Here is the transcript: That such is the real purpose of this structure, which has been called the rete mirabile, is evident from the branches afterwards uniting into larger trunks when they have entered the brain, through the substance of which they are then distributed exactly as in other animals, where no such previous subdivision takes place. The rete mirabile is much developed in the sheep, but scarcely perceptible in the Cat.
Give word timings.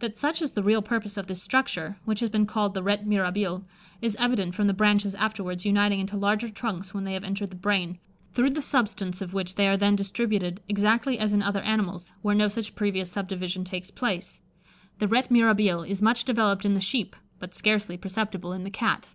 That 0.00 0.18
such 0.18 0.42
is 0.42 0.50
the 0.50 0.64
real 0.64 0.82
purpose 0.82 1.16
of 1.16 1.28
this 1.28 1.40
structure, 1.44 1.96
which 2.04 2.18
has 2.18 2.28
been 2.28 2.44
called 2.44 2.74
the 2.74 2.82
rete 2.82 3.06
mirabile, 3.06 3.64
is 4.02 4.16
evident 4.16 4.52
from 4.52 4.66
the 4.66 4.74
branches 4.74 5.14
afterwards 5.14 5.64
uniting 5.64 6.00
into 6.00 6.16
larger 6.16 6.48
trunks 6.48 6.92
when 6.92 7.04
they 7.04 7.12
have 7.12 7.22
entered 7.22 7.50
the 7.50 7.54
brain, 7.56 8.00
through 8.32 8.50
the 8.50 8.62
substance 8.62 9.22
of 9.22 9.32
which 9.32 9.54
they 9.54 9.68
are 9.68 9.76
then 9.76 9.94
distributed 9.94 10.60
exactly 10.68 11.20
as 11.20 11.32
in 11.32 11.40
other 11.40 11.62
animals, 11.62 12.10
where 12.20 12.34
no 12.34 12.48
such 12.48 12.74
previous 12.74 13.12
subdivision 13.12 13.62
takes 13.62 13.92
place. 13.92 14.42
The 14.98 15.06
rete 15.06 15.30
mirabile 15.30 15.84
is 15.84 16.02
much 16.02 16.24
developed 16.24 16.64
in 16.64 16.74
the 16.74 16.80
sheep, 16.80 17.14
but 17.38 17.54
scarcely 17.54 17.96
perceptible 17.96 18.52
in 18.52 18.64
the 18.64 18.70
Cat. 18.70 19.10